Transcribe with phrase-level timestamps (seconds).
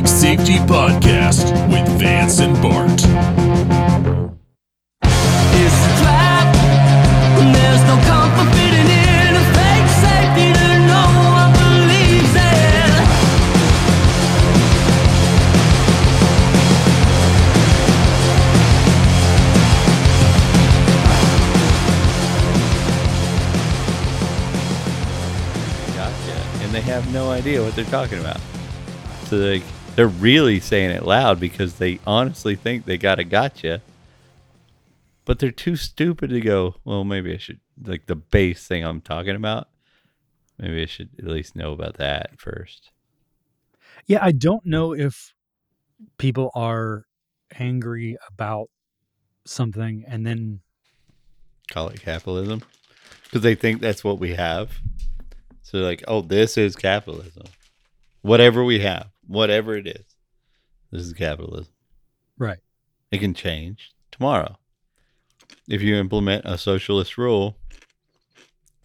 [0.00, 3.04] Public Safety Podcast with Vance and Bart.
[5.52, 5.80] It's.
[7.52, 11.04] There's no comfort in a fake safety that no
[11.36, 12.92] one believes in.
[25.94, 26.36] Gotcha.
[26.64, 28.40] And they have no idea what they're talking about.
[29.26, 29.62] So like
[30.00, 33.82] they're really saying it loud because they honestly think they got a gotcha.
[35.26, 39.02] But they're too stupid to go, well, maybe I should like the base thing I'm
[39.02, 39.68] talking about.
[40.58, 42.92] Maybe I should at least know about that first.
[44.06, 45.34] Yeah, I don't know if
[46.16, 47.04] people are
[47.58, 48.70] angry about
[49.44, 50.60] something and then
[51.70, 52.62] Call it capitalism.
[53.24, 54.80] Because they think that's what we have.
[55.60, 57.44] So like, oh, this is capitalism.
[58.22, 60.16] Whatever we have, whatever it is,
[60.90, 61.72] this is capitalism.
[62.36, 62.58] right.
[63.12, 64.56] It can change tomorrow.
[65.68, 67.56] If you implement a socialist rule,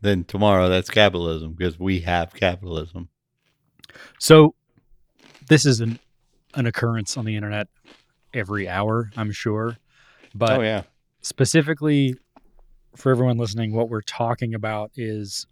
[0.02, 3.10] then tomorrow that's capitalism because we have capitalism.
[4.20, 4.54] So
[5.48, 6.00] this is an
[6.54, 7.68] an occurrence on the internet
[8.34, 9.78] every hour, I'm sure.
[10.36, 10.84] But oh yeah,
[11.22, 12.16] specifically
[12.96, 15.48] for everyone listening, what we're talking about is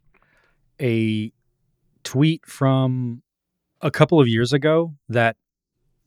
[0.80, 1.32] a
[2.04, 3.23] tweet from
[3.84, 5.36] a couple of years ago that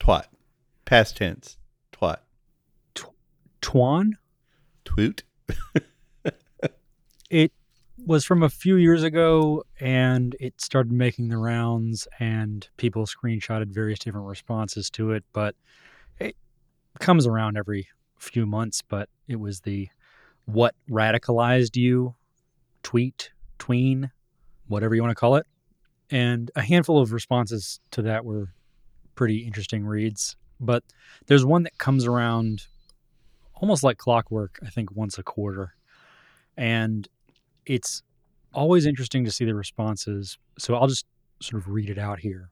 [0.01, 0.25] twat.
[0.87, 1.59] Past tense.
[1.93, 2.17] Twat.
[3.61, 4.13] Twan
[4.85, 5.23] Twoot.
[7.31, 7.53] it
[8.07, 13.67] was from a few years ago and it started making the rounds and people screenshotted
[13.67, 15.55] various different responses to it but
[16.21, 16.37] it
[17.01, 19.89] comes around every few months but it was the
[20.45, 22.15] what radicalized you
[22.85, 24.11] tweet tween
[24.69, 25.47] whatever you want to call it
[26.11, 28.49] and a handful of responses to that were
[29.15, 30.83] pretty interesting reads but
[31.27, 32.67] there's one that comes around
[33.55, 35.75] almost like clockwork i think once a quarter
[36.57, 37.08] and
[37.67, 38.03] it's
[38.55, 40.39] always interesting to see the responses.
[40.58, 41.07] So I'll just
[41.41, 42.51] sort of read it out here.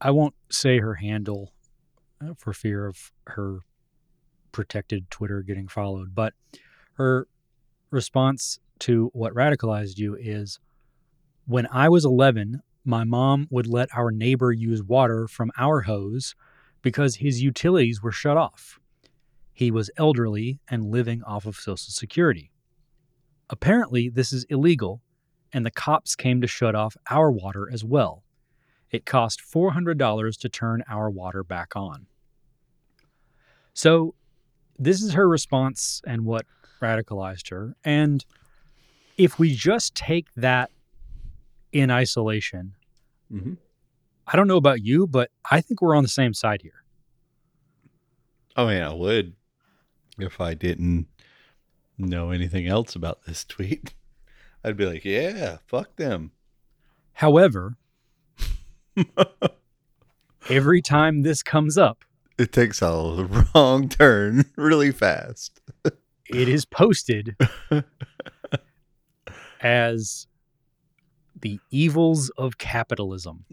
[0.00, 1.52] I won't say her handle
[2.22, 3.60] uh, for fear of her
[4.52, 6.34] protected Twitter getting followed, but
[6.94, 7.26] her
[7.90, 10.58] response to what radicalized you is
[11.46, 16.34] when I was 11, my mom would let our neighbor use water from our hose
[16.82, 18.78] because his utilities were shut off.
[19.52, 22.50] He was elderly and living off of Social Security.
[23.48, 25.00] Apparently, this is illegal,
[25.52, 28.24] and the cops came to shut off our water as well.
[28.90, 32.06] It cost $400 to turn our water back on.
[33.72, 34.14] So,
[34.78, 36.44] this is her response and what
[36.82, 37.76] radicalized her.
[37.84, 38.24] And
[39.16, 40.70] if we just take that
[41.80, 42.74] in isolation,
[43.32, 43.54] Mm-hmm.
[44.28, 46.82] I don't know about you, but I think we're on the same side here.
[48.56, 49.34] Oh yeah, I would
[50.18, 51.06] if I didn't
[51.98, 53.94] know anything else about this tweet.
[54.64, 56.30] I'd be like, yeah, fuck them.
[57.14, 57.76] However,
[60.50, 62.04] every time this comes up,
[62.38, 65.60] It takes a wrong turn really fast.
[66.28, 67.36] it is posted
[69.60, 70.26] as
[71.40, 73.44] the evils of capitalism.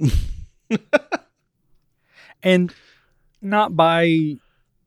[2.44, 2.74] and
[3.42, 4.36] not by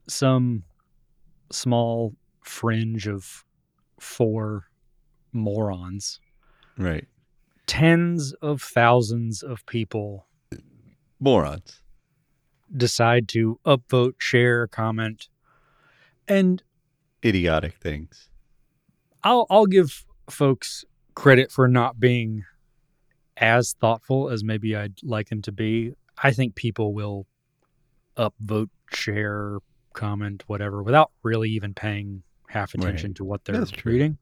[0.08, 0.62] some
[1.50, 3.44] small fringe of
[4.00, 4.64] four
[5.32, 6.20] morons.
[6.78, 7.06] Right.
[7.66, 10.26] Tens of thousands of people
[11.18, 11.80] Morons.
[12.74, 15.28] decide to upvote, share, comment.
[16.28, 16.62] And
[17.24, 18.28] Idiotic things.
[19.24, 20.84] I'll I'll give folks
[21.14, 22.44] credit for not being
[23.36, 25.92] as thoughtful as maybe I'd like them to be.
[26.22, 27.26] I think people will
[28.16, 29.58] upvote, share,
[29.92, 32.84] comment, whatever, without really even paying half Right.
[32.84, 34.18] attention to what they're That's reading.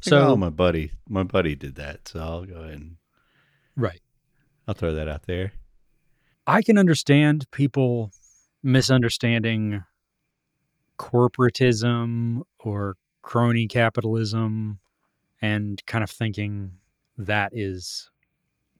[0.00, 2.08] So So my buddy, my buddy did that.
[2.08, 2.96] So I'll go ahead and
[3.76, 4.00] right.
[4.66, 5.52] I'll throw that out there.
[6.46, 8.10] I can understand people
[8.62, 9.84] misunderstanding
[10.98, 14.78] corporatism or crony capitalism
[15.40, 16.72] and kind of thinking
[17.18, 18.10] that is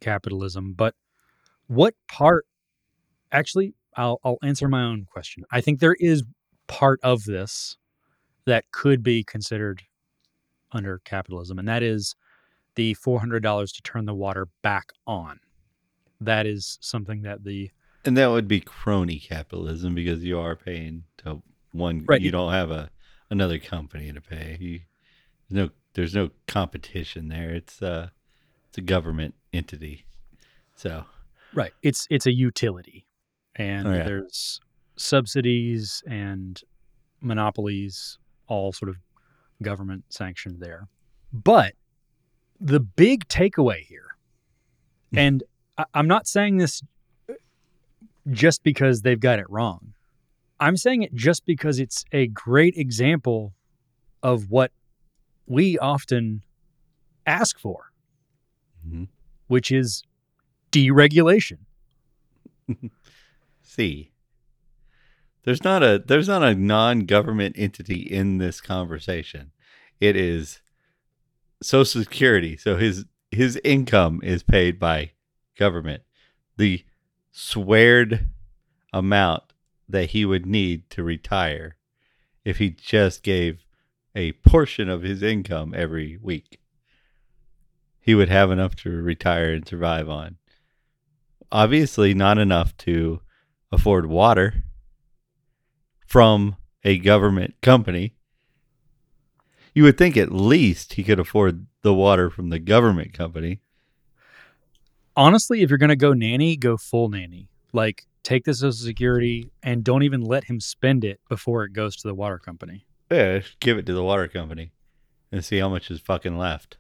[0.02, 0.75] capitalism.
[0.75, 0.94] But
[1.69, 2.44] what part,
[3.31, 5.44] actually, I'll, I'll answer my own question.
[5.50, 6.22] I think there is
[6.66, 7.76] part of this
[8.44, 9.82] that could be considered
[10.72, 12.14] under capitalism, and that is
[12.75, 15.40] the $400 to turn the water back on.
[16.20, 17.70] That is something that the
[18.04, 22.04] And that would be crony capitalism because you are paying to one.
[22.06, 22.20] Right.
[22.20, 22.90] You don't have a
[23.28, 24.56] another company to pay.
[24.60, 24.81] You,
[25.49, 27.50] there's no there's no competition there.
[27.50, 28.10] It's uh
[28.73, 30.07] it's a government entity.
[30.75, 31.05] So
[31.55, 31.73] Right.
[31.83, 33.07] It's it's a utility.
[33.55, 34.05] and Oh, yeah.
[34.05, 34.61] there's
[34.97, 36.59] subsidies and
[37.21, 38.17] monopolies,
[38.47, 38.97] all sort of
[39.63, 40.89] government sanctioned there.
[41.35, 41.75] But
[42.59, 44.17] the big takeaway here,
[45.11, 45.19] hmm.
[45.19, 45.43] and
[45.77, 46.83] I- I'm not saying this
[47.29, 47.35] uh,
[48.31, 49.93] just because they've got it wrong.
[50.59, 53.53] I'm saying it just because it's a great example
[54.23, 54.73] of what
[55.47, 56.43] we often
[57.27, 57.92] ask for,
[58.87, 59.08] Mhm.
[59.46, 60.02] which is
[60.70, 61.58] deregulation.
[63.62, 64.11] See,
[65.44, 69.52] there's not a there's not a non-government entity in this conversation.
[70.00, 70.61] It is
[71.62, 72.56] Social Security.
[72.56, 75.12] So his his income is paid by
[75.56, 76.02] government.
[76.56, 76.85] The
[77.31, 78.28] sweared
[78.93, 79.43] amount
[79.88, 81.76] that he would need to retire
[82.44, 83.64] if he just gave
[84.14, 86.61] a portion of his income every week.
[88.02, 90.37] He would have enough to retire and survive on.
[91.52, 93.20] Obviously, not enough to
[93.70, 94.64] afford water
[96.06, 98.14] from a government company.
[99.72, 103.60] You would think at least he could afford the water from the government company.
[105.16, 107.49] Honestly, if you're going to go nanny, go full nanny.
[107.72, 111.96] Like, take the Social Security and don't even let him spend it before it goes
[111.96, 112.84] to the water company.
[113.10, 114.72] Yeah, give it to the water company
[115.31, 116.78] and see how much is fucking left.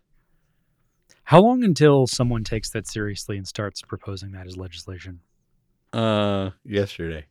[1.32, 5.20] How long until someone takes that seriously and starts proposing that as legislation?
[5.90, 7.24] Uh, yesterday.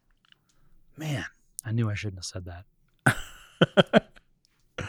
[0.98, 1.24] Man,
[1.64, 4.10] I knew I shouldn't have said that.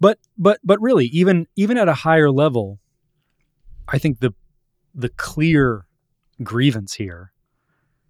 [0.00, 2.80] but but but really, even even at a higher level,
[3.88, 4.32] I think the
[4.94, 5.86] the clear
[6.42, 7.30] grievance here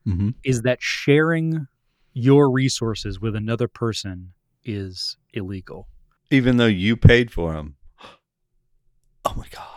[0.06, 0.28] Mm-hmm.
[0.44, 1.66] is that sharing
[2.12, 5.88] your resources with another person is illegal.
[6.30, 7.74] Even though you paid for them.
[9.24, 9.73] Oh my god.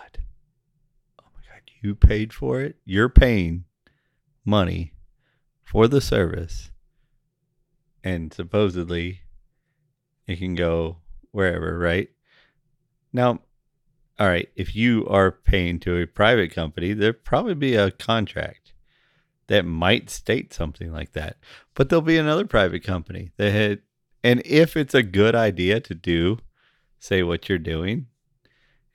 [1.82, 2.78] You paid for it?
[2.86, 3.66] You're paying
[4.46, 4.94] money
[5.64, 6.72] for the service
[8.04, 9.20] and supposedly
[10.28, 10.98] it can go
[11.32, 12.10] wherever, right?
[13.12, 13.42] Now,
[14.20, 18.74] all right, if you are paying to a private company, there'd probably be a contract
[19.48, 21.38] that might state something like that.
[21.74, 23.82] But there'll be another private company that had,
[24.24, 26.40] and if it's a good idea to do,
[27.00, 28.08] say what you're doing,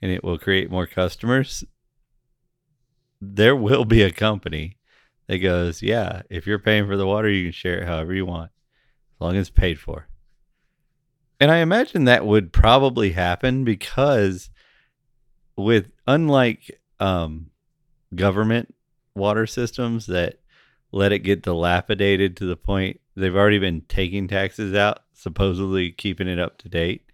[0.01, 1.63] and it will create more customers,
[3.31, 4.77] there will be a company
[5.27, 8.25] that goes, yeah, if you're paying for the water, you can share it however you
[8.25, 8.51] want,
[9.15, 10.07] as long as it's paid for.
[11.39, 14.49] And I imagine that would probably happen because
[15.55, 17.47] with unlike um,
[18.15, 18.73] government
[19.15, 20.39] water systems that
[20.91, 26.27] let it get dilapidated to the point they've already been taking taxes out, supposedly keeping
[26.27, 27.05] it up to date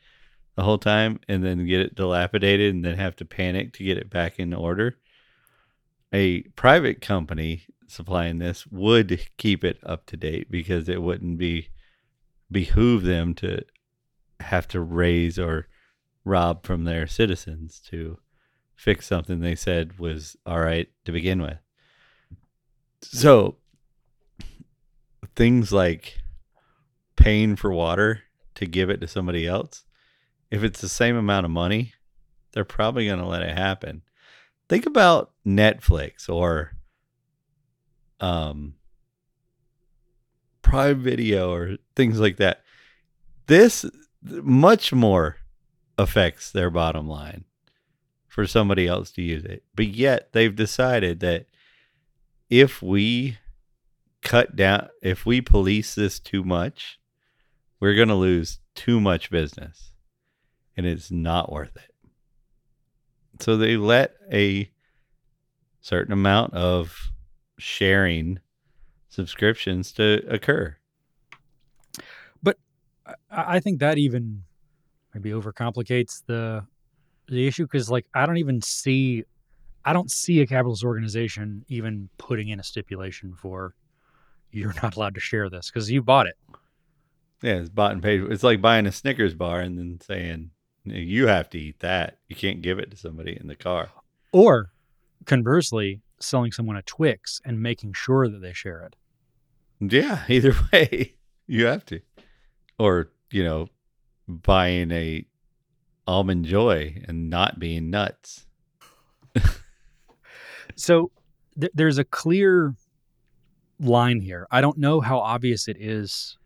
[0.55, 3.97] the whole time, and then get it dilapidated and then have to panic to get
[3.97, 4.97] it back in order.
[6.13, 11.69] A private company supplying this would keep it up to date because it wouldn't be
[12.51, 13.63] behoove them to
[14.39, 15.67] have to raise or
[16.25, 18.17] rob from their citizens to
[18.75, 21.57] fix something they said was all right to begin with.
[23.01, 23.57] So
[25.35, 26.17] things like
[27.15, 28.21] paying for water
[28.55, 29.83] to give it to somebody else,
[30.49, 31.93] if it's the same amount of money,
[32.53, 34.01] they're probably going to let it happen.
[34.69, 36.73] Think about Netflix or
[38.19, 38.75] um
[40.61, 42.61] Prime Video or things like that.
[43.47, 43.85] This
[44.21, 45.37] much more
[45.97, 47.45] affects their bottom line
[48.27, 49.63] for somebody else to use it.
[49.75, 51.47] But yet they've decided that
[52.49, 53.37] if we
[54.21, 56.99] cut down, if we police this too much,
[57.79, 59.93] we're going to lose too much business
[60.77, 61.88] and it's not worth it.
[63.39, 64.69] So they let a
[65.81, 67.11] certain amount of
[67.57, 68.39] sharing
[69.07, 70.75] subscriptions to occur.
[72.43, 72.57] But
[73.31, 74.43] I think that even
[75.13, 76.65] maybe overcomplicates the
[77.27, 79.23] the issue because like I don't even see
[79.85, 83.73] I don't see a capitalist organization even putting in a stipulation for
[84.51, 86.35] you're not allowed to share this because you bought it.
[87.41, 88.23] Yeah, it's bought and paid.
[88.23, 90.51] It's like buying a Snickers bar and then saying
[90.91, 92.17] you have to eat that.
[92.27, 93.89] You can't give it to somebody in the car.
[94.31, 94.71] Or
[95.25, 98.95] conversely, selling someone a Twix and making sure that they share it.
[99.79, 101.15] Yeah, either way,
[101.47, 102.01] you have to.
[102.77, 103.67] Or, you know,
[104.27, 105.25] buying a
[106.07, 108.45] almond joy and not being nuts.
[110.79, 111.11] So
[111.59, 112.73] th- there's a clear
[113.81, 114.47] line here.
[114.49, 116.37] I don't know how obvious it is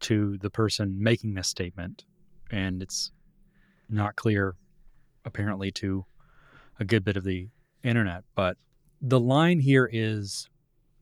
[0.00, 2.04] to the person making this statement,
[2.50, 3.10] and it's
[3.92, 4.54] not clear
[5.24, 6.04] apparently to
[6.78, 7.48] a good bit of the
[7.82, 8.24] internet.
[8.34, 8.56] But
[9.00, 10.48] the line here is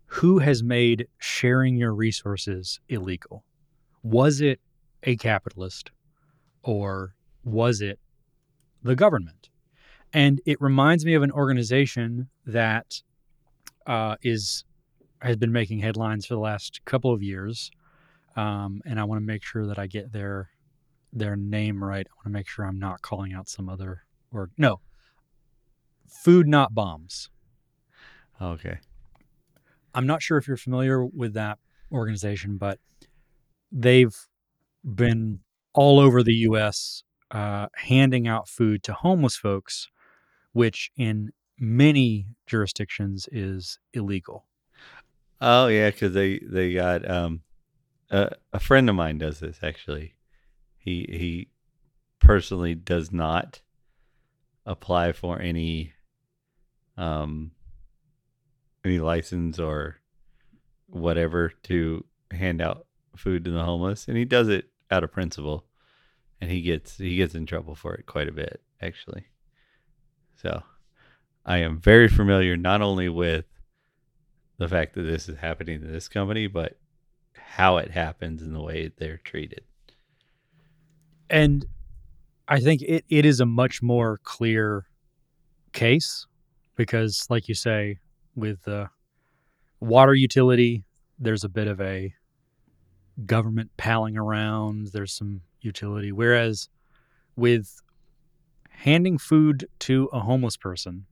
[0.07, 3.45] who has made sharing your resources illegal?
[4.02, 4.61] Was it
[5.02, 5.90] a capitalist
[6.62, 7.14] or
[7.45, 7.99] was it
[8.83, 9.50] the government?
[10.12, 13.02] And it reminds me of an organization that
[13.87, 14.64] uh, is
[15.21, 17.71] has been making headlines for the last couple of years,
[18.37, 20.50] um, and I want to make sure that I get their
[21.12, 22.06] their name right.
[22.08, 24.80] I want to make sure I'm not calling out some other or no.
[26.06, 27.30] Food not bombs.
[28.40, 28.78] Okay.
[29.94, 31.58] I'm not sure if you're familiar with that
[31.90, 32.78] organization, but
[33.72, 34.16] they've
[34.84, 35.40] been
[35.74, 37.02] all over the U.S.
[37.30, 39.88] Uh, handing out food to homeless folks,
[40.52, 44.46] which in many jurisdictions is illegal.
[45.40, 47.42] Oh yeah, because they they got um,
[48.10, 50.14] a, a friend of mine does this actually.
[50.88, 51.49] He he
[52.18, 53.61] personally does not
[54.64, 55.92] apply for any
[56.97, 57.50] um
[58.83, 59.97] any license or
[60.87, 65.66] whatever to hand out food to the homeless, and he does it out of principle,
[66.40, 69.26] and he gets he gets in trouble for it quite a bit actually.
[70.37, 70.62] So,
[71.45, 73.45] I am very familiar not only with
[74.57, 76.78] the fact that this is happening to this company, but
[77.35, 79.64] how it happens and the way they're treated.
[81.30, 81.64] And
[82.49, 84.87] I think it, it is a much more clear
[85.73, 86.26] case
[86.76, 87.99] because, like you say,
[88.35, 88.88] with the
[89.80, 90.85] water utility,
[91.18, 92.14] there's a bit of a
[93.26, 96.12] government palling around, there's some utility.
[96.12, 96.68] Whereas
[97.37, 97.82] with
[98.70, 101.06] handing food to a homeless person,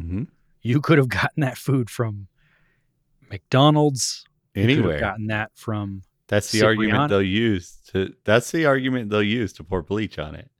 [0.00, 0.24] Mm-hmm.
[0.62, 2.28] you could have gotten that food from
[3.30, 4.24] McDonald's.
[4.54, 5.00] You could have Anywhere.
[5.00, 6.80] gotten that from That's the Cipriano?
[6.80, 8.14] argument they'll use to.
[8.24, 10.50] That's the argument they'll use to pour bleach on it.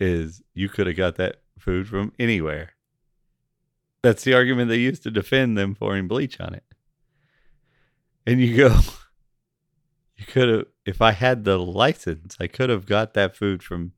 [0.00, 2.70] Is you could have got that food from anywhere.
[4.02, 6.64] That's the argument they use to defend them pouring bleach on it.
[8.26, 8.78] And you go,
[10.16, 10.64] you could have.
[10.86, 13.92] If I had the license, I could have got that food from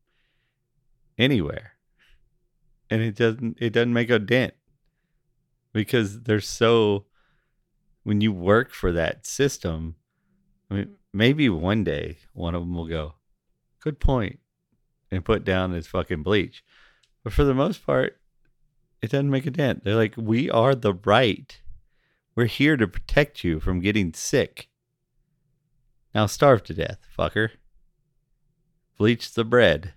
[1.19, 1.73] anywhere.
[2.89, 3.59] And it doesn't.
[3.61, 4.55] It doesn't make a dent
[5.73, 7.05] because they're so.
[8.05, 9.97] When you work for that system,
[10.71, 13.15] I mean, maybe one day one of them will go,
[13.81, 14.39] good point,
[15.11, 16.65] and put down his fucking bleach.
[17.23, 18.21] But for the most part,
[19.03, 19.85] it doesn't make a dent.
[19.85, 21.61] They're like, we are the right.
[22.35, 24.69] We're here to protect you from getting sick.
[26.15, 27.51] Now starve to death, fucker.
[28.99, 29.93] Bleach the bread.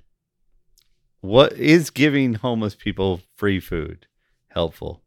[1.21, 4.07] What is giving homeless people free food
[4.49, 5.01] helpful?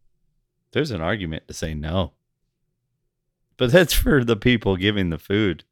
[0.72, 2.12] There's an argument to say no.
[3.62, 5.62] But that's for the people giving the food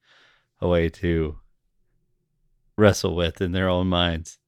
[0.61, 1.41] away to
[2.79, 4.39] wrestle with in their own minds.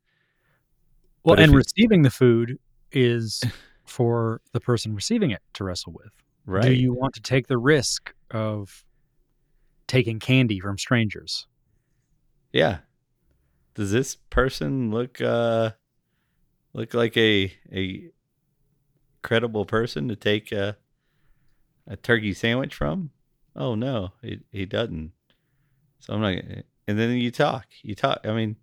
[1.24, 2.60] Well, and receiving the food
[2.92, 3.42] is
[3.84, 6.12] for the person receiving it to wrestle with.
[6.46, 6.62] Right.
[6.62, 8.84] Do you want to take the risk of
[9.88, 11.48] taking candy from strangers?
[12.52, 12.78] yeah.
[13.74, 15.72] Does this person look uh
[16.74, 18.08] look like a a
[19.22, 20.76] credible person to take a
[21.88, 23.10] a turkey sandwich from?
[23.54, 25.12] Oh no, he he doesn't.
[26.00, 26.32] So I'm not.
[26.34, 27.66] gonna- And then you talk.
[27.82, 28.20] You talk.
[28.24, 28.56] I mean,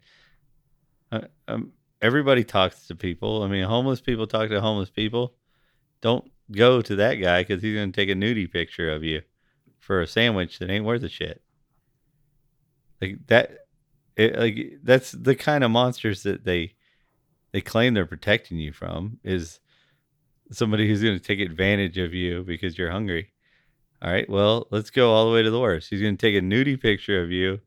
[1.47, 3.43] um, everybody talks to people.
[3.43, 5.35] I mean, homeless people talk to homeless people.
[6.01, 9.21] Don't go to that guy because he's gonna take a nudie picture of you
[9.79, 11.41] for a sandwich that ain't worth a shit.
[13.01, 13.65] Like that.
[14.15, 16.73] It, like that's the kind of monsters that they
[17.53, 19.59] they claim they're protecting you from is
[20.51, 23.31] somebody who's going to take advantage of you because you're hungry.
[24.01, 25.89] All right, well, let's go all the way to the worst.
[25.89, 27.59] He's going to take a nudie picture of you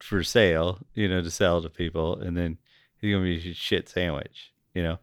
[0.00, 2.58] for sale, you know, to sell to people, and then
[3.00, 4.98] he's going to be a shit sandwich, you know.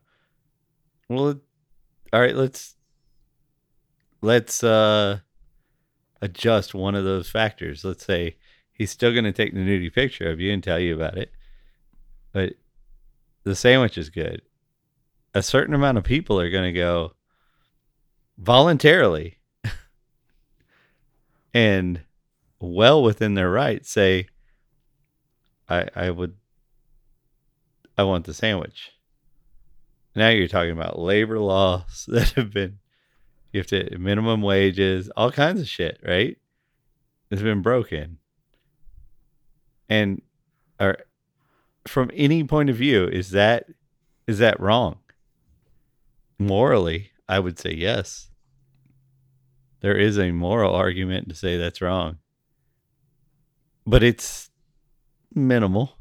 [1.10, 1.40] Well,
[2.12, 2.76] all right, let's
[4.22, 5.20] let's uh
[6.22, 7.84] adjust one of those factors.
[7.84, 8.38] Let's say
[8.74, 11.32] he's still going to take the nudie picture of you and tell you about it,
[12.34, 12.54] but
[13.44, 14.42] the sandwich is good.
[15.34, 17.14] A certain amount of people are going to go
[18.38, 19.38] voluntarily
[21.54, 22.02] and
[22.60, 24.28] well within their right say
[25.70, 26.36] I I would
[27.98, 28.92] I want the sandwich.
[30.16, 32.80] Now you're talking about labor laws that have been
[33.52, 36.38] you have to minimum wages, all kinds of shit, right?
[37.30, 38.18] It's been broken.
[39.90, 40.22] And
[40.80, 40.98] or
[41.88, 43.66] from any point of view, is that
[44.28, 44.98] is that wrong?
[46.40, 48.30] Morally, I would say yes.
[49.84, 52.20] There is a moral argument to say that's wrong.
[53.86, 54.50] But it's
[55.36, 55.98] minimal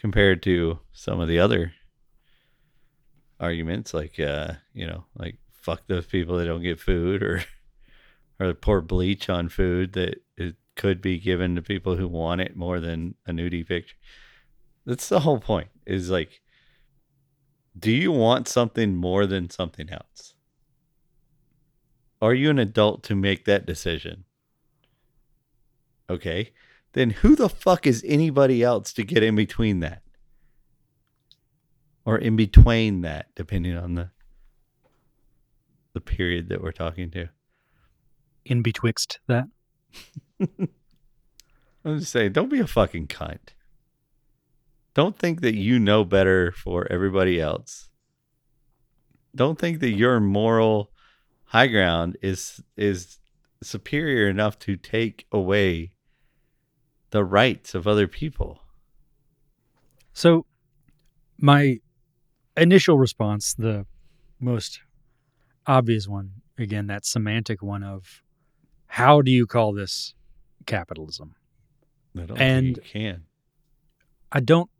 [0.00, 1.74] compared to some of the other
[3.38, 7.44] arguments like uh, you know, like fuck those people that don't get food or
[8.40, 12.56] or pour bleach on food that it could be given to people who want it
[12.56, 13.96] more than a nudie picture.
[14.86, 15.68] That's the whole point.
[15.84, 16.40] Is like
[17.78, 20.32] do you want something more than something else?
[22.20, 24.24] Are you an adult to make that decision?
[26.10, 26.52] Okay.
[26.94, 30.02] Then who the fuck is anybody else to get in between that?
[32.04, 34.10] Or in between that, depending on the
[35.94, 37.28] the period that we're talking to.
[38.44, 39.48] In betwixt that.
[40.40, 43.54] I'm just saying, don't be a fucking cunt.
[44.94, 47.88] Don't think that you know better for everybody else.
[49.34, 50.90] Don't think that your moral
[51.48, 53.18] high ground is is
[53.62, 55.92] superior enough to take away
[57.10, 58.60] the rights of other people.
[60.12, 60.46] So,
[61.38, 61.78] my
[62.56, 63.86] initial response, the
[64.40, 64.80] most
[65.66, 68.22] obvious one, again, that semantic one of
[68.86, 70.14] how do you call this
[70.66, 71.34] capitalism?
[72.16, 73.24] I don't And- think you can.
[74.32, 74.70] I don't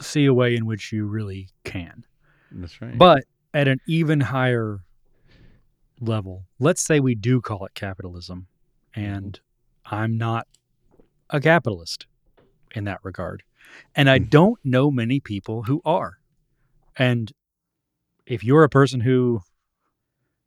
[0.00, 2.04] see a way in which you really can.
[2.52, 2.96] That's right.
[2.98, 3.24] But
[3.54, 4.80] at an even higher
[6.00, 8.46] level, let's say we do call it capitalism,
[8.94, 9.40] and
[9.84, 10.46] I'm not
[11.30, 12.06] a capitalist
[12.74, 13.42] in that regard.
[13.94, 14.24] And I Hmm.
[14.24, 16.18] don't know many people who are.
[16.96, 17.32] And
[18.26, 19.40] if you're a person who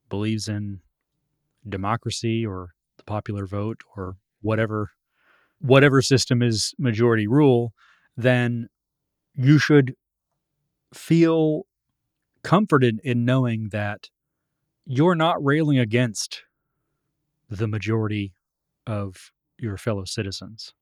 [0.09, 0.81] believes in
[1.67, 4.91] democracy or the popular vote or whatever
[5.59, 7.73] whatever system is majority rule,
[8.17, 8.67] then
[9.33, 9.95] you should
[10.93, 11.65] feel
[12.43, 14.09] comforted in knowing that
[14.85, 16.43] you're not railing against
[17.49, 18.33] the majority
[18.87, 20.73] of your fellow citizens.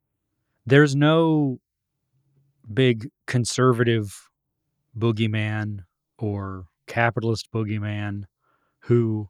[0.66, 1.60] There's no
[2.74, 4.30] big conservative
[4.98, 5.80] boogeyman
[6.18, 8.24] or capitalist boogeyman
[8.80, 9.30] who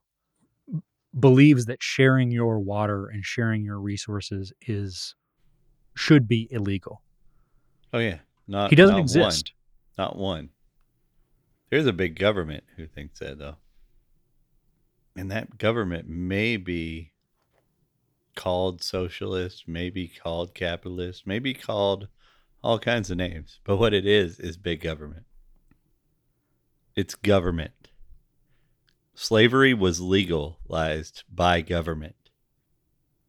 [1.20, 5.16] believes that sharing your water and sharing your resources is
[5.96, 7.01] should be illegal.
[7.94, 8.20] oh yeah.
[8.48, 9.53] Not He doesn't not exist.
[9.96, 10.05] One.
[10.05, 10.50] Not one.
[11.70, 13.55] There's a big government who thinks that though.
[15.16, 17.12] And that government may be
[18.36, 22.08] called socialist, may be called capitalist, may be called
[22.64, 23.60] all kinds of names.
[23.64, 25.26] But what it is is big government.
[26.96, 27.90] It's government.
[29.14, 32.16] Slavery was legalized by government.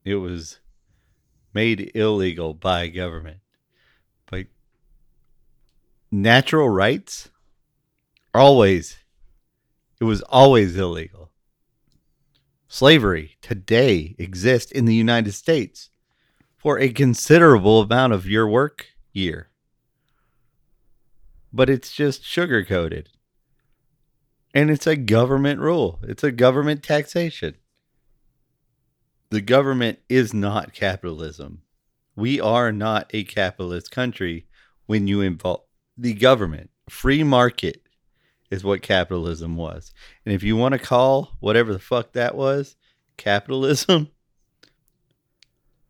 [0.04, 0.60] It was
[1.52, 3.38] made illegal by government.
[4.30, 4.46] But
[6.10, 7.30] natural rights
[8.34, 8.98] always
[10.00, 11.31] it was always illegal.
[12.74, 15.90] Slavery today exists in the United States
[16.56, 19.50] for a considerable amount of your work year.
[21.52, 23.10] But it's just sugar coated.
[24.54, 26.00] And it's a government rule.
[26.02, 27.56] It's a government taxation.
[29.28, 31.64] The government is not capitalism.
[32.16, 34.46] We are not a capitalist country
[34.86, 35.64] when you involve
[35.98, 36.70] the government.
[36.88, 37.81] Free market
[38.52, 39.94] is what capitalism was.
[40.26, 42.76] And if you want to call whatever the fuck that was
[43.16, 44.10] capitalism,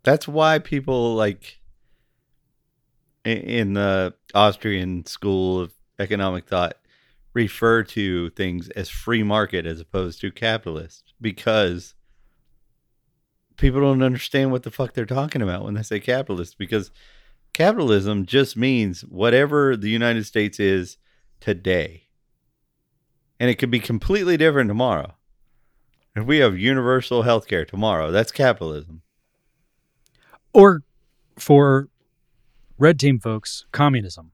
[0.05, 1.59] that's why people like
[3.25, 6.77] in the Austrian school of economic thought
[7.35, 11.95] refer to things as free market as opposed to capitalist because
[13.57, 16.93] people don't understand what the fuck they're talking about when they say capitalist because
[17.55, 20.97] capitalism just means whatever the United States is
[21.41, 22.05] today.
[23.43, 25.17] And it could be completely different tomorrow.
[26.15, 29.03] If we have universal health care tomorrow, that's capitalism.
[30.53, 30.85] Or
[31.37, 31.89] for
[32.79, 34.31] red team folks, communism.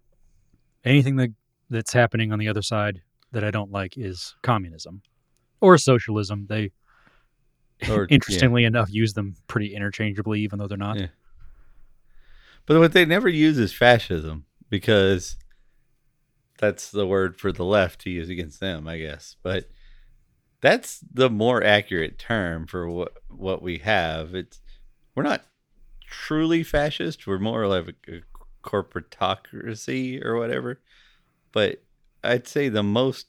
[0.84, 1.30] Anything that
[1.70, 3.00] that's happening on the other side
[3.32, 5.00] that I don't like is communism
[5.62, 6.44] or socialism.
[6.46, 6.72] They
[7.88, 10.98] Or- interestingly enough use them pretty interchangeably even though they're not.
[10.98, 11.06] Yeah.
[12.66, 15.38] But what they never use is fascism because
[16.58, 19.36] that's the word for the left to use against them, I guess.
[19.42, 19.68] But
[20.60, 24.34] that's the more accurate term for what what we have.
[24.34, 24.60] It's
[25.14, 25.44] we're not
[26.04, 27.26] truly fascist.
[27.26, 28.20] We're more like a, a
[28.62, 30.80] corporatocracy or whatever.
[31.52, 31.82] But
[32.24, 33.26] I'd say the most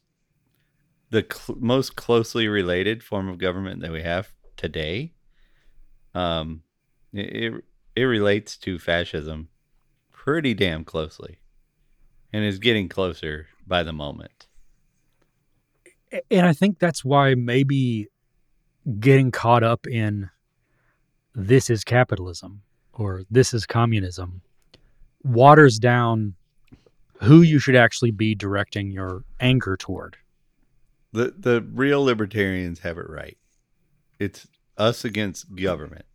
[1.09, 5.13] the cl- most closely related form of government that we have today
[6.13, 6.61] um
[7.13, 7.63] it, it
[7.95, 9.49] it relates to fascism
[10.11, 11.38] pretty damn closely
[12.31, 14.47] and is getting closer by the moment.
[16.31, 18.07] And I think that's why maybe
[18.99, 20.29] getting caught up in
[21.35, 22.61] this is capitalism
[22.93, 24.41] or this is communism
[25.23, 26.35] waters down
[27.21, 30.17] who you should actually be directing your anger toward.
[31.11, 33.37] the the real libertarians have it right.
[34.19, 36.05] It's us against government.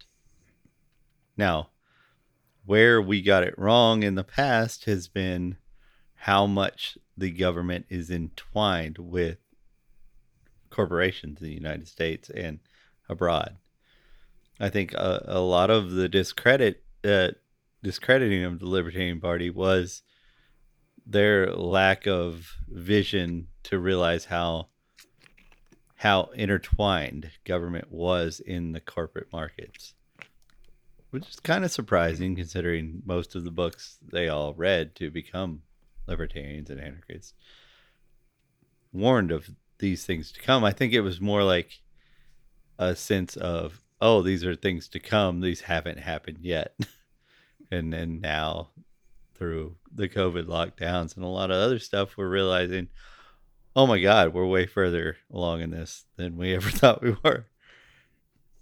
[1.36, 1.70] Now,
[2.64, 5.56] where we got it wrong in the past has been
[6.24, 9.36] how much the government is entwined with
[10.70, 12.60] corporations in the United States and
[13.10, 13.58] abroad.
[14.58, 17.32] I think a, a lot of the discredit uh,
[17.82, 20.02] discrediting of the Libertarian Party was
[21.04, 24.68] their lack of vision to realize how
[25.96, 29.92] how intertwined government was in the corporate markets
[31.10, 35.60] which is kind of surprising considering most of the books they all read to become
[36.06, 37.34] libertarians and anarchists
[38.92, 40.64] warned of these things to come.
[40.64, 41.80] I think it was more like
[42.78, 45.40] a sense of oh these are things to come.
[45.40, 46.74] These haven't happened yet.
[47.70, 48.68] And then now
[49.34, 52.88] through the covid lockdowns and a lot of other stuff we're realizing
[53.74, 57.46] oh my god we're way further along in this than we ever thought we were.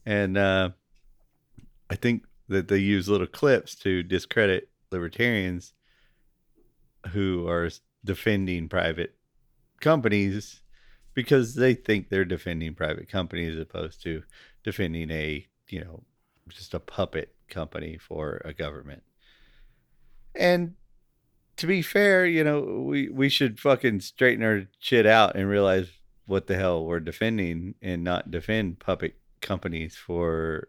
[0.07, 0.71] And uh,
[1.91, 5.75] i think that they use little clips to discredit libertarians
[7.09, 7.71] who are
[8.05, 9.15] defending private
[9.81, 10.63] companies
[11.15, 14.23] because they think they're defending private companies as opposed to
[14.65, 16.03] defending a you know
[16.49, 19.03] just a puppet company for a government.
[20.35, 20.75] And
[21.57, 25.89] to be fair you know we we should fucking straighten our shit out and realize
[26.27, 30.69] what the hell we're defending and not defend puppet companies for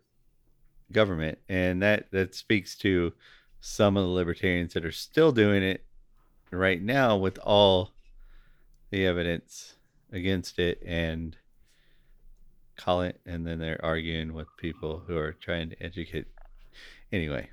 [0.91, 1.37] government.
[1.47, 3.13] And that that speaks to
[3.61, 5.85] some of the libertarians that are still doing it
[6.53, 7.91] right now with all
[8.91, 9.75] the evidence
[10.11, 11.35] against it and
[12.77, 16.25] call it and then they're arguing with people who are trying to educate
[17.11, 17.47] anyway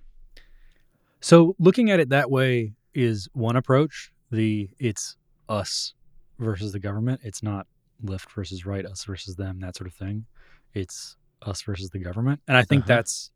[1.21, 4.11] So looking at it that way is one approach.
[4.31, 5.17] The it's
[5.49, 5.95] us
[6.39, 7.21] versus the government.
[7.23, 7.67] It's not
[8.03, 10.25] left versus right, us versus them, that sort of thing.
[10.73, 12.41] It's us versus the government.
[12.49, 12.95] And I think Uh-huh.
[12.97, 13.31] that's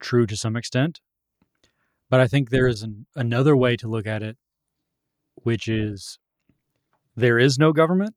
[0.00, 1.00] true to some extent.
[2.10, 4.36] But I think there is an, another way to look at it,
[5.36, 6.18] which is
[7.16, 8.14] there is no government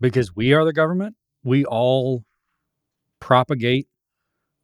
[0.00, 1.16] because we are the government.
[1.42, 2.24] We all
[3.20, 3.88] propagate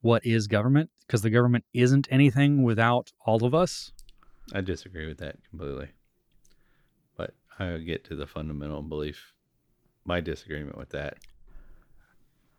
[0.00, 3.92] what is government because the government isn't anything without all of us.
[4.55, 5.88] i disagree with that completely
[7.16, 9.33] but i'll get to the fundamental belief
[10.05, 11.18] my disagreement with that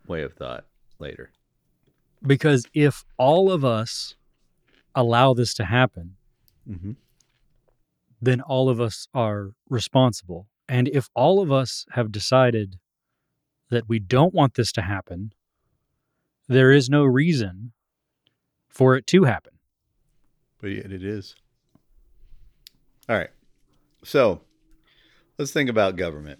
[0.07, 0.65] way of thought
[0.99, 1.31] later
[2.25, 4.15] Because if all of us
[4.95, 6.15] allow this to happen,
[6.69, 6.93] mm-hmm.
[8.21, 10.47] Then all of us are responsible.
[10.67, 12.77] And if all of us have decided
[13.69, 15.33] that we don't want this to happen,
[16.47, 17.73] there is no reason
[18.69, 19.53] for it to happen.
[20.61, 21.35] but yet it is.
[23.09, 23.29] All right.
[24.03, 24.41] So
[25.37, 26.39] let's think about government.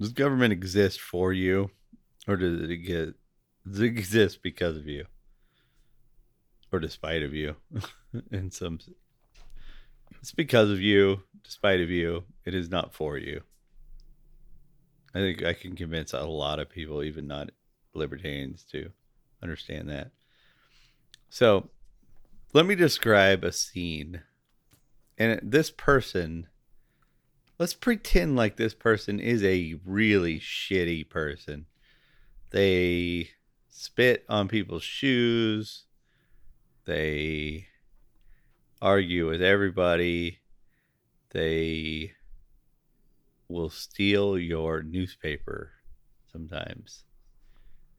[0.00, 1.70] Does government exist for you
[2.28, 3.14] or does it get
[3.66, 5.06] does it exist because of you?
[6.72, 7.56] Or despite of you
[8.30, 8.78] in some
[10.20, 12.24] it's because of you, despite of you.
[12.44, 13.42] It is not for you.
[15.14, 17.50] I think I can convince a lot of people, even not
[17.94, 18.90] libertarians, to
[19.42, 20.10] understand that.
[21.30, 21.70] So
[22.52, 24.22] let me describe a scene.
[25.18, 26.48] And this person,
[27.58, 31.66] let's pretend like this person is a really shitty person.
[32.50, 33.30] They
[33.68, 35.84] spit on people's shoes.
[36.84, 37.66] They
[38.80, 40.38] argue with everybody.
[41.30, 42.12] They
[43.48, 45.72] will steal your newspaper
[46.32, 47.04] sometimes.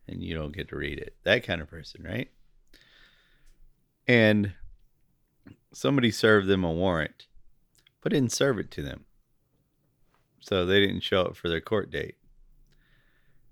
[0.08, 1.16] And you don't get to read it.
[1.24, 2.30] That kind of person, right?
[4.08, 4.54] and
[5.74, 7.28] somebody served them a warrant,
[8.02, 9.06] but didn't serve it to them.
[10.40, 12.16] So they didn't show up for their court date.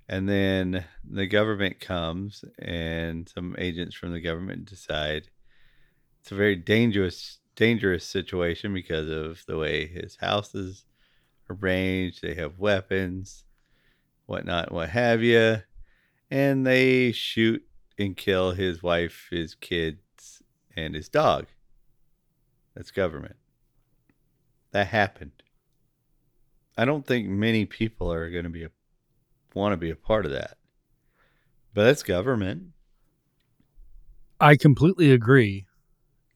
[0.08, 5.30] And then the government comes, and some agents from the government decide
[6.26, 10.84] it's a very dangerous, dangerous situation because of the way his house is
[11.52, 12.24] arranged.
[12.24, 13.44] They have weapons,
[14.26, 15.58] whatnot, what have you,
[16.32, 17.64] and they shoot
[18.00, 20.42] and kill his wife, his kids,
[20.76, 21.46] and his dog.
[22.74, 23.36] That's government.
[24.72, 25.44] That happened.
[26.76, 28.72] I don't think many people are going to be a,
[29.54, 30.58] want to be a part of that.
[31.76, 32.70] But that's government.
[34.40, 35.68] I completely agree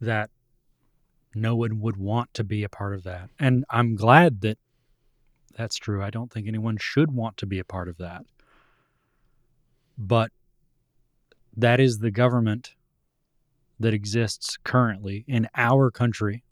[0.01, 0.29] that
[1.35, 3.29] no one would want to be a part of that.
[3.39, 4.57] And I'm glad that
[5.55, 6.01] that's true.
[6.01, 8.25] I don't think anyone should want to be a part of that.
[9.97, 10.31] But
[11.55, 12.75] that is the government
[13.79, 16.43] that exists currently in our country.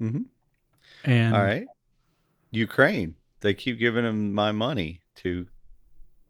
[0.00, 0.26] Mhm.
[1.04, 1.66] And All right.
[2.50, 3.16] Ukraine.
[3.40, 5.46] they keep giving them my money to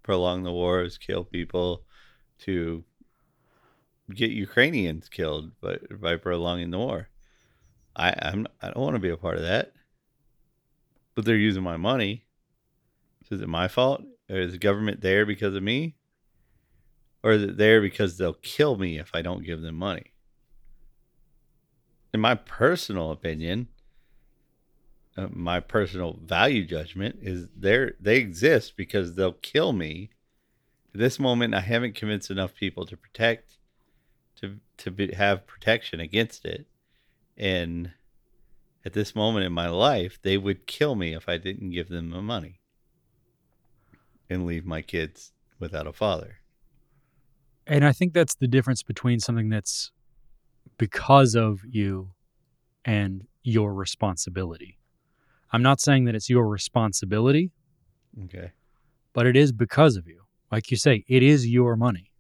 [0.03, 1.85] prolong the wars, kill people,
[2.41, 2.85] to
[4.12, 7.09] get Ukrainians killed by, by prolonging the war.
[7.97, 9.73] I I'm I don't want to be a part of that.
[11.14, 12.25] But they're using my money.
[13.29, 14.03] So is it my fault?
[14.29, 15.95] Or is the government there because of me?
[17.23, 20.12] Or is it there because they'll kill me if I don't give them money?
[22.12, 23.69] In my personal opinion,
[25.17, 30.11] uh, my personal value judgment is they they exist because they'll kill me.
[30.93, 33.59] At this moment, I haven't convinced enough people to protect,
[34.40, 36.66] to to be, have protection against it,
[37.37, 37.92] and
[38.85, 42.11] at this moment in my life, they would kill me if I didn't give them
[42.11, 42.61] the money
[44.29, 46.37] and leave my kids without a father.
[47.66, 49.90] And I think that's the difference between something that's
[50.77, 52.11] because of you
[52.85, 54.79] and your responsibility.
[55.53, 57.53] I'm not saying that it's your responsibility,
[58.25, 58.53] Okay.
[59.14, 60.23] but it is because of you.
[60.53, 62.11] Like you say, it is your money.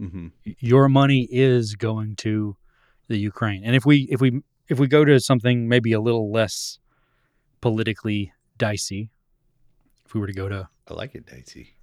[0.00, 0.28] Mm-hmm.
[0.60, 2.56] Your money is going to
[3.08, 3.62] the Ukraine.
[3.64, 6.78] And if we if we if we go to something maybe a little less
[7.60, 9.10] politically dicey,
[10.04, 11.74] if we were to go to I like it, Dicey.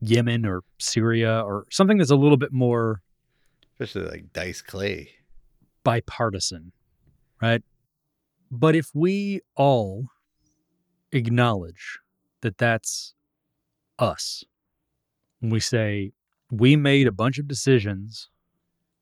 [0.00, 3.02] Yemen or Syria or something that's a little bit more
[3.78, 5.10] Especially like Dice Clay.
[5.84, 6.72] bipartisan,
[7.42, 7.62] right?
[8.50, 10.06] But if we all
[11.12, 11.98] acknowledge
[12.40, 13.14] that that's
[13.98, 14.44] us,
[15.40, 16.12] when we say
[16.50, 18.30] we made a bunch of decisions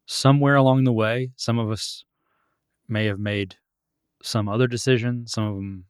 [0.07, 2.05] somewhere along the way, some of us
[2.89, 3.57] may have made
[4.23, 5.85] some other decision, some of them,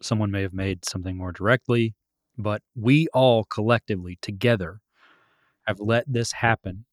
[0.00, 1.94] someone may have made something more directly,
[2.36, 4.80] but we all collectively together
[5.66, 6.84] have let this happen.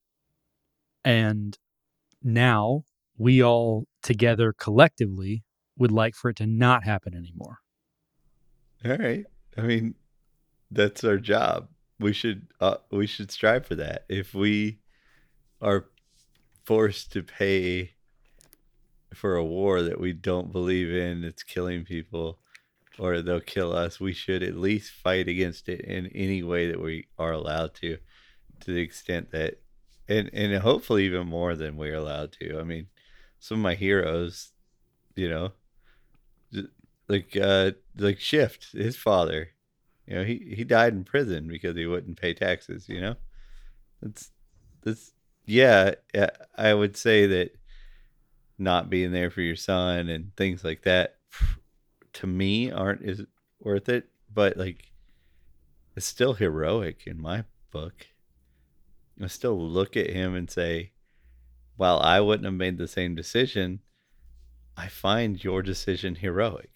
[1.04, 1.58] And
[2.24, 2.84] now
[3.18, 5.44] we all together collectively
[5.78, 7.60] would like for it to not happen anymore.
[8.84, 9.26] All right.
[9.58, 9.96] I mean,
[10.72, 11.70] that's our job.
[12.00, 14.06] We should uh, we should strive for that.
[14.10, 14.80] If we
[15.62, 15.86] are
[16.66, 17.92] forced to pay
[19.14, 22.40] for a war that we don't believe in, it's killing people,
[23.00, 26.82] or they'll kill us, we should at least fight against it in any way that
[26.82, 27.98] we are allowed to,
[28.60, 29.62] to the extent that,
[30.08, 32.60] and and hopefully even more than we're allowed to.
[32.60, 32.88] I mean,
[33.40, 34.52] some of my heroes,
[35.16, 35.54] you know,
[37.08, 39.50] like uh like Schiff, his father,
[40.08, 42.88] you know, he he died in prison because he wouldn't pay taxes.
[42.88, 43.15] You know,
[44.02, 44.32] that's
[44.84, 45.13] that's
[45.46, 45.96] yeah.
[46.58, 47.58] I would say that
[48.58, 51.18] not being there for your son and things like that
[52.13, 53.22] to me aren't is
[53.60, 54.91] worth it but like
[55.96, 58.08] it's still heroic in my book
[59.22, 60.91] i still look at him and say
[61.76, 63.80] while i wouldn't have made the same decision
[64.78, 66.72] i find your decision heroic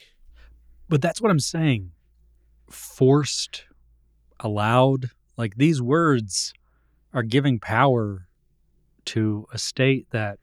[0.89, 1.91] But that's what I'm saying.
[2.69, 3.65] Forced,
[4.39, 6.53] allowed, like these words
[7.13, 8.27] are giving power
[9.05, 10.39] to a state that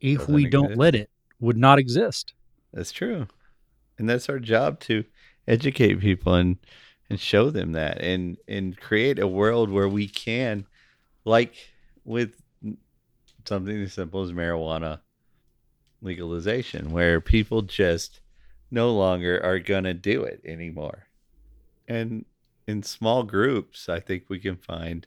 [0.00, 0.78] if Doesn't we don't exist.
[0.78, 2.34] let it would not exist.
[2.72, 3.26] That's true.
[3.98, 5.04] And that's our job to
[5.48, 6.56] educate people and
[7.10, 10.66] and show them that and and create a world where we can
[11.24, 11.54] like
[12.04, 12.40] with
[13.46, 15.00] something as simple as marijuana
[16.00, 18.20] legalization where people just
[18.70, 21.06] no longer are going to do it anymore.
[21.92, 22.24] And
[22.66, 25.06] in small groups, I think we can find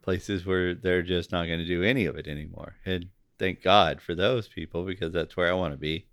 [0.00, 2.76] places where they're just not going to do any of it anymore.
[2.86, 6.06] And thank God for those people because that's where I want to be.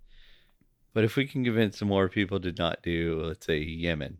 [0.93, 4.17] But if we can convince some more people to not do, let's say, Yemen,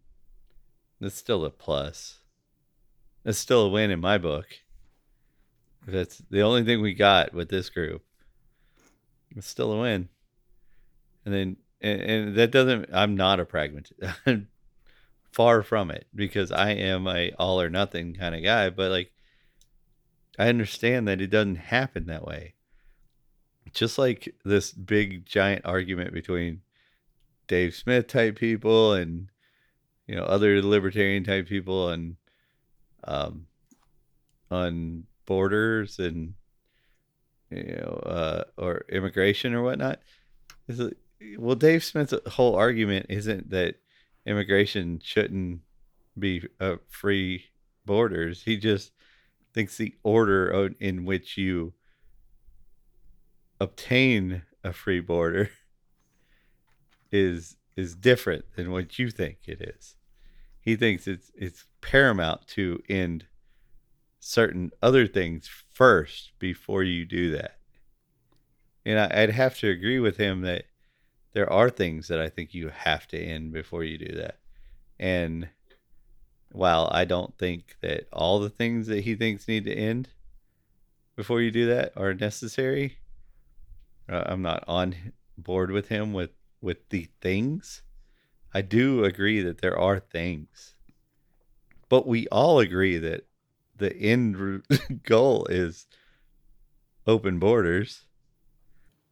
[1.02, 2.20] that's still a plus.
[3.26, 4.48] That's still a win in my book.
[5.86, 8.02] That's the only thing we got with this group.
[9.36, 10.08] It's still a win.
[11.26, 14.00] And then, and, and that doesn't, I'm not a pragmatist.
[15.36, 18.70] Far from it because I am a all or nothing kind of guy.
[18.70, 19.12] But like,
[20.40, 22.56] I understand that it doesn't happen that way
[23.76, 26.62] just like this big giant argument between
[27.48, 29.28] Dave Smith type people and
[30.08, 32.16] you know other libertarian type people and
[33.04, 33.46] um
[34.50, 36.34] on borders and
[37.52, 40.00] you know uh or immigration or whatnot
[40.68, 40.98] is it,
[41.38, 43.76] well Dave Smith's whole argument isn't that
[44.26, 45.62] immigration shouldn't
[46.18, 47.46] be uh, free
[47.86, 48.92] borders he just
[49.54, 51.74] thinks the order in which you
[53.60, 55.50] obtain a free border
[57.12, 59.96] is is different than what you think it is.
[60.62, 63.26] He thinks it's it's paramount to end
[64.20, 67.58] certain other things first before you do that.
[68.86, 70.66] And I, I'd have to agree with him that
[71.36, 74.38] there are things that I think you have to end before you do that.
[74.98, 75.50] And
[76.54, 80.08] while I don't think that all the things that he thinks need to end
[81.18, 83.00] before you do that are necessary,
[84.10, 84.96] uh, I'm not on
[85.38, 87.84] board with him with with the things.
[88.54, 90.76] I do agree that there are things,
[91.90, 93.28] but we all agree that
[93.76, 94.64] the end
[95.04, 95.86] goal is
[97.06, 98.06] open borders.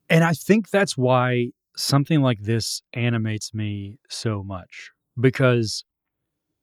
[0.10, 5.84] And I think that's why something like this animates me so much because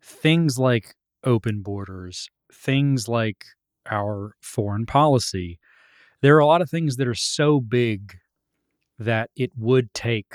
[0.03, 0.95] things like
[1.25, 3.45] open borders, things like
[3.91, 5.59] our foreign policy,
[6.23, 8.19] there are a lot of things that are so big
[8.99, 10.35] that it would take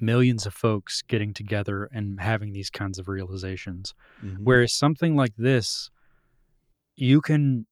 [0.00, 3.94] millions of folks getting together and having these kinds of realizations.
[4.24, 4.42] Mm-hmm.
[4.42, 5.90] Whereas something like this,
[6.96, 7.66] you can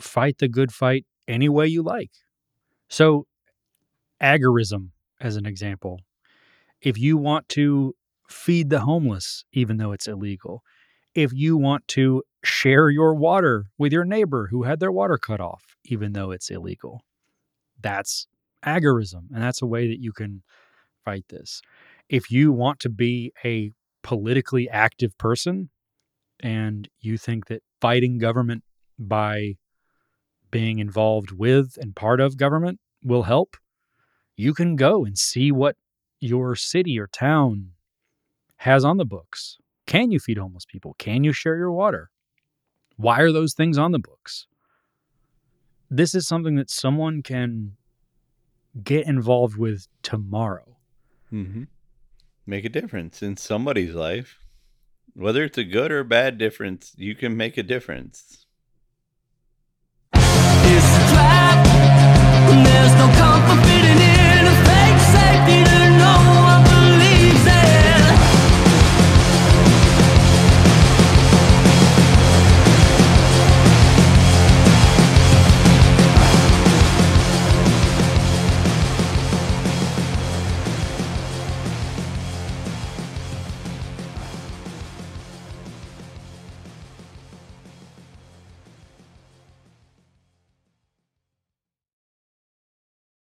[0.00, 2.10] fight the good fight any way you like.
[2.88, 3.26] So,
[4.20, 4.91] agorism,
[5.22, 6.00] as an example,
[6.82, 7.94] if you want to
[8.28, 10.62] feed the homeless, even though it's illegal,
[11.14, 15.40] if you want to share your water with your neighbor who had their water cut
[15.40, 17.02] off, even though it's illegal,
[17.80, 18.26] that's
[18.64, 19.28] agorism.
[19.32, 20.42] And that's a way that you can
[21.04, 21.62] fight this.
[22.08, 23.70] If you want to be a
[24.02, 25.70] politically active person
[26.40, 28.64] and you think that fighting government
[28.98, 29.54] by
[30.50, 33.56] being involved with and part of government will help,
[34.42, 35.76] you can go and see what
[36.18, 37.70] your city or town
[38.56, 39.58] has on the books.
[39.86, 40.96] Can you feed homeless people?
[40.98, 42.10] Can you share your water?
[42.96, 44.48] Why are those things on the books?
[45.88, 47.76] This is something that someone can
[48.82, 50.76] get involved with tomorrow.
[51.32, 51.64] Mm-hmm.
[52.44, 54.40] Make a difference in somebody's life.
[55.14, 58.44] Whether it's a good or bad difference, you can make a difference.
[60.14, 61.64] It's a trap.
[62.64, 63.71] There's no comfort